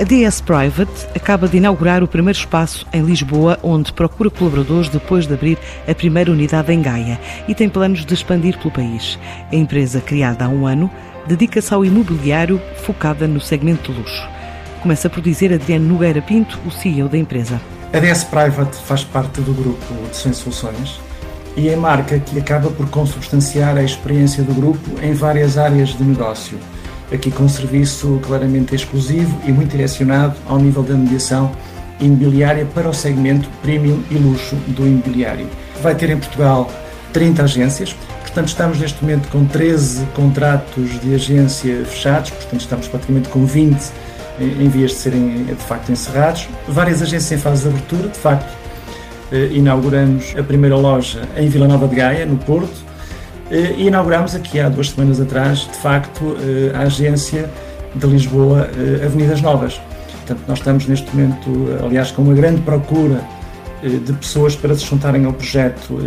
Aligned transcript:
A 0.00 0.04
DS 0.04 0.40
Private 0.40 1.08
acaba 1.12 1.48
de 1.48 1.56
inaugurar 1.56 2.04
o 2.04 2.06
primeiro 2.06 2.38
espaço 2.38 2.86
em 2.92 3.02
Lisboa, 3.02 3.58
onde 3.64 3.92
procura 3.92 4.30
colaboradores 4.30 4.88
depois 4.88 5.26
de 5.26 5.34
abrir 5.34 5.58
a 5.88 5.92
primeira 5.92 6.30
unidade 6.30 6.72
em 6.72 6.80
Gaia 6.80 7.18
e 7.48 7.54
tem 7.54 7.68
planos 7.68 8.04
de 8.04 8.14
expandir 8.14 8.56
pelo 8.58 8.70
país. 8.70 9.18
A 9.50 9.56
empresa, 9.56 10.00
criada 10.00 10.44
há 10.44 10.48
um 10.48 10.68
ano, 10.68 10.88
dedica-se 11.26 11.74
ao 11.74 11.84
imobiliário 11.84 12.62
focada 12.84 13.26
no 13.26 13.40
segmento 13.40 13.90
de 13.90 13.98
luxo. 13.98 14.28
Começa 14.82 15.10
por 15.10 15.20
dizer 15.20 15.52
Adriano 15.52 15.88
Nogueira 15.88 16.22
Pinto, 16.22 16.60
o 16.64 16.70
CEO 16.70 17.08
da 17.08 17.18
empresa. 17.18 17.60
A 17.92 17.98
DS 17.98 18.22
Private 18.22 18.76
faz 18.76 19.02
parte 19.02 19.40
do 19.40 19.52
grupo 19.52 19.94
de 20.08 20.16
100 20.16 20.32
Soluções 20.32 21.00
e 21.56 21.68
é 21.68 21.74
marca 21.74 22.20
que 22.20 22.38
acaba 22.38 22.70
por 22.70 22.88
consubstanciar 22.88 23.76
a 23.76 23.82
experiência 23.82 24.44
do 24.44 24.54
grupo 24.54 24.90
em 25.02 25.12
várias 25.12 25.58
áreas 25.58 25.88
de 25.88 26.04
negócio 26.04 26.56
aqui 27.12 27.30
com 27.30 27.44
um 27.44 27.48
serviço 27.48 28.20
claramente 28.26 28.74
exclusivo 28.74 29.38
e 29.46 29.52
muito 29.52 29.70
direcionado 29.70 30.36
ao 30.46 30.58
nível 30.58 30.82
da 30.82 30.94
mediação 30.94 31.52
imobiliária 32.00 32.66
para 32.74 32.88
o 32.88 32.94
segmento 32.94 33.48
premium 33.62 34.02
e 34.10 34.14
luxo 34.14 34.54
do 34.68 34.86
imobiliário. 34.86 35.46
Vai 35.82 35.94
ter 35.94 36.10
em 36.10 36.18
Portugal 36.18 36.70
30 37.12 37.42
agências, 37.42 37.96
portanto 38.22 38.48
estamos 38.48 38.78
neste 38.78 39.02
momento 39.02 39.28
com 39.28 39.44
13 39.44 40.06
contratos 40.14 41.00
de 41.00 41.14
agência 41.14 41.84
fechados, 41.84 42.30
portanto 42.30 42.60
estamos 42.60 42.88
praticamente 42.88 43.28
com 43.28 43.44
20 43.44 44.08
em 44.40 44.68
vias 44.68 44.92
de 44.92 44.96
serem 44.98 45.44
de 45.44 45.54
facto 45.54 45.90
encerrados. 45.90 46.48
Várias 46.68 47.02
agências 47.02 47.32
em 47.32 47.42
fase 47.42 47.62
de 47.62 47.68
abertura, 47.68 48.08
de 48.08 48.18
facto 48.18 48.56
eh, 49.32 49.48
inauguramos 49.52 50.34
a 50.38 50.42
primeira 50.42 50.76
loja 50.76 51.22
em 51.36 51.48
Vila 51.48 51.66
Nova 51.66 51.88
de 51.88 51.96
Gaia, 51.96 52.24
no 52.24 52.38
Porto, 52.38 52.88
e 53.50 53.86
inauguramos 53.86 54.34
aqui 54.34 54.60
há 54.60 54.68
duas 54.68 54.90
semanas 54.90 55.20
atrás, 55.20 55.60
de 55.60 55.76
facto, 55.78 56.36
eh, 56.40 56.76
a 56.76 56.80
agência 56.82 57.50
de 57.94 58.06
Lisboa 58.06 58.68
eh, 58.76 59.06
Avenidas 59.06 59.40
Novas. 59.40 59.80
Portanto, 60.26 60.40
nós 60.46 60.58
estamos 60.58 60.86
neste 60.86 61.14
momento, 61.14 61.50
aliás, 61.84 62.10
com 62.10 62.22
uma 62.22 62.34
grande 62.34 62.60
procura 62.60 63.20
de 63.80 64.12
pessoas 64.14 64.56
para 64.56 64.74
se 64.74 64.84
juntarem 64.84 65.24
ao 65.24 65.32
projeto 65.32 65.98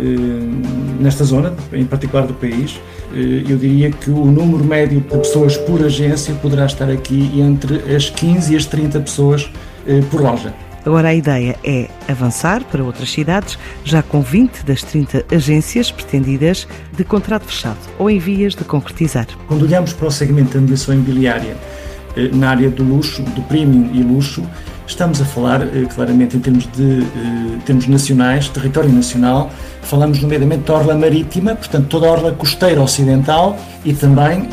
nesta 1.00 1.24
zona, 1.24 1.54
em 1.72 1.86
particular 1.86 2.26
do 2.26 2.34
país. 2.34 2.78
Eu 3.10 3.56
diria 3.56 3.90
que 3.90 4.10
o 4.10 4.26
número 4.26 4.62
médio 4.62 5.00
de 5.00 5.08
pessoas 5.08 5.56
por 5.56 5.82
agência 5.82 6.34
poderá 6.34 6.66
estar 6.66 6.90
aqui 6.90 7.40
entre 7.40 7.96
as 7.96 8.10
15 8.10 8.52
e 8.52 8.56
as 8.56 8.66
30 8.66 9.00
pessoas 9.00 9.50
por 10.10 10.20
loja. 10.20 10.52
Agora 10.84 11.08
a 11.08 11.14
ideia 11.14 11.56
é 11.62 11.88
avançar 12.08 12.64
para 12.64 12.82
outras 12.82 13.10
cidades, 13.10 13.58
já 13.84 14.02
com 14.02 14.20
20 14.20 14.64
das 14.64 14.82
30 14.82 15.24
agências 15.32 15.90
pretendidas 15.90 16.66
de 16.96 17.04
contrato 17.04 17.44
fechado 17.44 17.78
ou 17.98 18.10
em 18.10 18.18
vias 18.18 18.54
de 18.54 18.64
concretizar. 18.64 19.26
Quando 19.46 19.62
olhamos 19.62 19.92
para 19.92 20.08
o 20.08 20.10
segmento 20.10 20.54
da 20.54 20.60
mediação 20.60 20.94
imobiliária 20.94 21.56
eh, 22.16 22.30
na 22.32 22.50
área 22.50 22.68
do 22.68 22.82
luxo, 22.82 23.22
do 23.22 23.42
premium 23.42 23.90
e 23.94 24.02
luxo, 24.02 24.42
estamos 24.86 25.20
a 25.20 25.24
falar 25.24 25.62
eh, 25.62 25.86
claramente 25.94 26.36
em 26.36 26.40
termos 26.40 26.66
de 26.72 27.00
eh, 27.00 27.58
termos 27.64 27.86
nacionais, 27.86 28.48
território 28.48 28.90
nacional, 28.90 29.50
falamos 29.82 30.20
nomeadamente 30.20 30.64
da 30.64 30.74
orla 30.74 30.94
marítima, 30.96 31.54
portanto 31.54 31.86
toda 31.86 32.08
a 32.08 32.10
orla 32.10 32.32
costeira 32.32 32.80
ocidental 32.80 33.58
e 33.84 33.92
também 33.92 34.48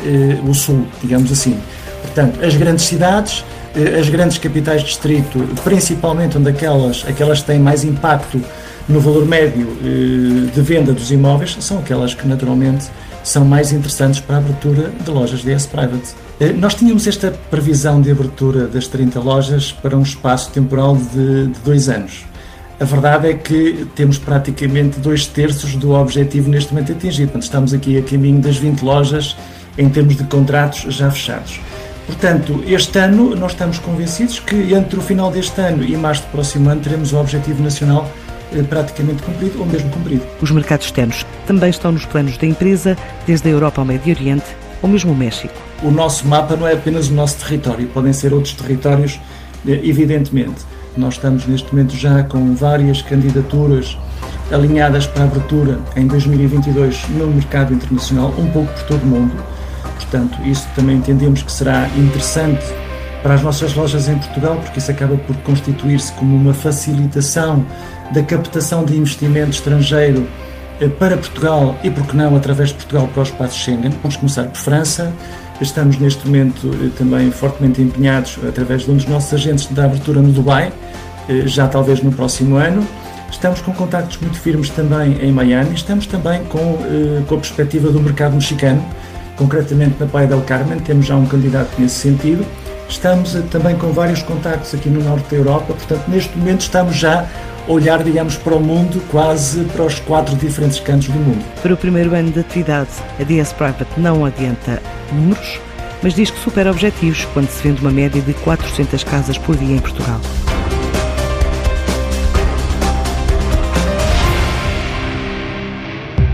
o 0.46 0.52
sul, 0.54 0.86
digamos 1.00 1.30
assim. 1.30 1.56
Portanto, 2.02 2.44
as 2.44 2.56
grandes 2.56 2.86
cidades, 2.86 3.44
eh, 3.44 3.59
as 3.98 4.08
grandes 4.08 4.38
capitais 4.38 4.80
de 4.80 4.88
distrito, 4.88 5.38
principalmente 5.62 6.36
onde 6.36 6.50
aquelas, 6.50 7.04
aquelas 7.06 7.42
têm 7.42 7.58
mais 7.58 7.84
impacto 7.84 8.40
no 8.88 9.00
valor 9.00 9.24
médio 9.24 9.68
eh, 9.84 10.50
de 10.52 10.60
venda 10.60 10.92
dos 10.92 11.12
imóveis, 11.12 11.56
são 11.60 11.78
aquelas 11.78 12.12
que 12.12 12.26
naturalmente 12.26 12.86
são 13.22 13.44
mais 13.44 13.72
interessantes 13.72 14.20
para 14.20 14.36
a 14.36 14.38
abertura 14.38 14.90
de 15.04 15.10
lojas 15.10 15.42
DS 15.42 15.66
Private. 15.66 16.14
Eh, 16.40 16.52
nós 16.52 16.74
tínhamos 16.74 17.06
esta 17.06 17.30
previsão 17.50 18.00
de 18.00 18.10
abertura 18.10 18.66
das 18.66 18.88
30 18.88 19.20
lojas 19.20 19.70
para 19.70 19.96
um 19.96 20.02
espaço 20.02 20.50
temporal 20.50 20.96
de, 20.96 21.46
de 21.46 21.60
dois 21.60 21.88
anos. 21.88 22.24
A 22.80 22.84
verdade 22.84 23.28
é 23.28 23.34
que 23.34 23.86
temos 23.94 24.18
praticamente 24.18 24.98
dois 24.98 25.26
terços 25.26 25.76
do 25.76 25.92
objetivo 25.92 26.48
neste 26.48 26.72
momento 26.72 26.92
atingido. 26.92 27.26
Portanto, 27.26 27.42
estamos 27.42 27.74
aqui 27.74 27.98
a 27.98 28.02
caminho 28.02 28.40
das 28.40 28.56
20 28.56 28.80
lojas 28.80 29.36
em 29.76 29.88
termos 29.88 30.16
de 30.16 30.24
contratos 30.24 30.86
já 30.88 31.10
fechados. 31.10 31.60
Portanto, 32.10 32.60
este 32.66 32.98
ano 32.98 33.36
nós 33.36 33.52
estamos 33.52 33.78
convencidos 33.78 34.40
que 34.40 34.74
entre 34.74 34.98
o 34.98 35.00
final 35.00 35.30
deste 35.30 35.60
ano 35.60 35.84
e 35.84 35.96
março 35.96 36.22
do 36.22 36.28
próximo 36.32 36.68
ano 36.68 36.80
teremos 36.80 37.12
o 37.12 37.16
objetivo 37.16 37.62
nacional 37.62 38.10
eh, 38.52 38.64
praticamente 38.64 39.22
cumprido 39.22 39.60
ou 39.60 39.64
mesmo 39.64 39.88
cumprido. 39.90 40.22
Os 40.42 40.50
mercados 40.50 40.86
externos 40.86 41.24
também 41.46 41.70
estão 41.70 41.92
nos 41.92 42.04
planos 42.04 42.36
da 42.36 42.48
empresa, 42.48 42.98
desde 43.28 43.48
a 43.48 43.52
Europa 43.52 43.80
ao 43.80 43.84
Médio 43.84 44.12
Oriente 44.12 44.44
ou 44.82 44.88
mesmo 44.88 45.12
o 45.12 45.16
México. 45.16 45.54
O 45.84 45.90
nosso 45.92 46.26
mapa 46.26 46.56
não 46.56 46.66
é 46.66 46.72
apenas 46.72 47.08
o 47.08 47.14
nosso 47.14 47.36
território, 47.44 47.86
podem 47.86 48.12
ser 48.12 48.34
outros 48.34 48.54
territórios, 48.54 49.20
eh, 49.64 49.80
evidentemente. 49.84 50.62
Nós 50.96 51.14
estamos 51.14 51.46
neste 51.46 51.72
momento 51.72 51.94
já 51.94 52.24
com 52.24 52.56
várias 52.56 53.02
candidaturas 53.02 53.96
alinhadas 54.50 55.06
para 55.06 55.22
a 55.22 55.26
abertura 55.26 55.78
em 55.94 56.08
2022 56.08 57.08
no 57.10 57.28
mercado 57.28 57.72
internacional, 57.72 58.34
um 58.36 58.50
pouco 58.50 58.72
por 58.72 58.82
todo 58.82 59.02
o 59.04 59.06
mundo. 59.06 59.59
Portanto, 60.10 60.38
isso 60.44 60.66
também 60.74 60.96
entendemos 60.96 61.40
que 61.40 61.52
será 61.52 61.88
interessante 61.96 62.64
para 63.22 63.34
as 63.34 63.42
nossas 63.42 63.74
lojas 63.74 64.08
em 64.08 64.18
Portugal, 64.18 64.56
porque 64.56 64.80
isso 64.80 64.90
acaba 64.90 65.16
por 65.16 65.36
constituir-se 65.36 66.12
como 66.14 66.36
uma 66.36 66.52
facilitação 66.52 67.64
da 68.12 68.20
captação 68.20 68.84
de 68.84 68.96
investimento 68.96 69.50
estrangeiro 69.50 70.26
eh, 70.80 70.88
para 70.88 71.16
Portugal 71.16 71.78
e, 71.84 71.90
por 71.90 72.04
que 72.06 72.16
não, 72.16 72.34
através 72.34 72.70
de 72.70 72.74
Portugal 72.74 73.08
para 73.08 73.20
o 73.20 73.22
espaço 73.22 73.56
Schengen. 73.56 73.92
Vamos 74.02 74.16
começar 74.16 74.44
por 74.44 74.56
França. 74.56 75.12
Estamos 75.60 75.96
neste 75.98 76.26
momento 76.26 76.68
eh, 76.82 76.90
também 76.98 77.30
fortemente 77.30 77.80
empenhados, 77.80 78.36
através 78.48 78.82
de 78.82 78.90
um 78.90 78.96
dos 78.96 79.06
nossos 79.06 79.32
agentes, 79.32 79.66
da 79.66 79.84
abertura 79.84 80.20
no 80.20 80.32
Dubai, 80.32 80.72
eh, 81.28 81.46
já 81.46 81.68
talvez 81.68 82.02
no 82.02 82.10
próximo 82.10 82.56
ano. 82.56 82.84
Estamos 83.30 83.60
com 83.60 83.72
contactos 83.72 84.18
muito 84.18 84.40
firmes 84.40 84.70
também 84.70 85.18
em 85.22 85.30
Miami. 85.30 85.74
Estamos 85.74 86.04
também 86.04 86.42
com, 86.46 86.78
com 87.28 87.34
a 87.36 87.38
perspectiva 87.38 87.88
do 87.88 88.00
mercado 88.00 88.34
mexicano 88.34 88.84
concretamente 89.40 89.96
na 89.98 90.06
Praia 90.06 90.26
del 90.26 90.42
Carmen, 90.42 90.78
temos 90.80 91.06
já 91.06 91.16
um 91.16 91.24
candidato 91.24 91.70
nesse 91.78 91.94
sentido. 91.94 92.44
Estamos 92.86 93.34
eh, 93.34 93.42
também 93.50 93.74
com 93.74 93.90
vários 93.90 94.22
contactos 94.22 94.74
aqui 94.74 94.90
no 94.90 95.02
norte 95.02 95.30
da 95.30 95.36
Europa, 95.36 95.72
portanto, 95.72 96.02
neste 96.08 96.36
momento 96.36 96.60
estamos 96.60 96.94
já 96.94 97.26
a 97.66 97.72
olhar, 97.72 98.04
digamos, 98.04 98.36
para 98.36 98.54
o 98.54 98.60
mundo, 98.60 99.02
quase 99.10 99.64
para 99.64 99.84
os 99.84 99.98
quatro 100.00 100.36
diferentes 100.36 100.78
cantos 100.80 101.08
do 101.08 101.18
mundo. 101.18 101.42
Para 101.62 101.72
o 101.72 101.76
primeiro 101.76 102.14
ano 102.14 102.30
de 102.30 102.40
atividade, 102.40 102.90
a 103.18 103.24
DS 103.24 103.54
Private 103.54 103.98
não 103.98 104.26
adianta 104.26 104.82
números, 105.10 105.58
mas 106.02 106.12
diz 106.12 106.30
que 106.30 106.38
supera 106.40 106.70
objetivos 106.70 107.24
quando 107.32 107.48
se 107.48 107.62
vende 107.62 107.80
uma 107.80 107.90
média 107.90 108.20
de 108.20 108.34
400 108.34 109.02
casas 109.04 109.38
por 109.38 109.56
dia 109.56 109.76
em 109.76 109.80
Portugal. 109.80 110.20